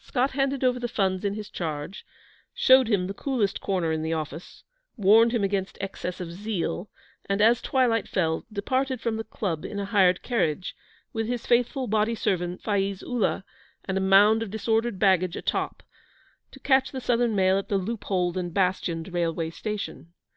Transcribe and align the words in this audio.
Scott 0.00 0.30
handed 0.30 0.62
over 0.62 0.78
the 0.78 0.86
funds 0.86 1.24
in 1.24 1.34
his 1.34 1.50
charge, 1.50 2.06
showed 2.54 2.86
him 2.86 3.08
the 3.08 3.12
coolest 3.12 3.60
corner 3.60 3.90
in 3.90 4.00
the 4.02 4.12
office, 4.12 4.62
warned 4.96 5.32
him 5.32 5.42
against 5.42 5.76
excess 5.80 6.20
of 6.20 6.30
zeal, 6.30 6.88
and, 7.28 7.40
as 7.40 7.60
twilight 7.60 8.06
fell, 8.06 8.46
departed 8.52 9.00
from 9.00 9.16
the 9.16 9.24
Club 9.24 9.64
in 9.64 9.80
a 9.80 9.84
hired 9.84 10.22
carriage, 10.22 10.76
with 11.12 11.26
his 11.26 11.46
faithful 11.48 11.88
body 11.88 12.14
servant, 12.14 12.62
Faiz 12.62 13.02
Ullah, 13.02 13.42
and 13.86 13.98
a 13.98 14.00
mound 14.00 14.40
of 14.40 14.52
disordered 14.52 15.00
baggage 15.00 15.34
atop, 15.34 15.82
to 16.52 16.60
catch 16.60 16.92
the 16.92 17.00
Southern 17.00 17.34
Mail 17.34 17.58
at 17.58 17.68
the 17.68 17.76
loopholed 17.76 18.36
and 18.36 18.54
bastioned 18.54 19.12
railway 19.12 19.50
station. 19.50 20.12